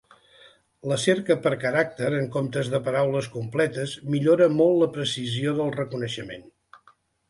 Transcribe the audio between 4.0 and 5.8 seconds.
millora molt la precisió del